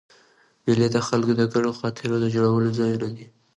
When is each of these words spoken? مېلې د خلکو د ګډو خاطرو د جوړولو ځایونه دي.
مېلې 0.63 0.87
د 0.91 0.97
خلکو 1.07 1.33
د 1.37 1.41
ګډو 1.53 1.71
خاطرو 1.79 2.15
د 2.21 2.25
جوړولو 2.35 2.69
ځایونه 2.79 3.07
دي. 3.15 3.25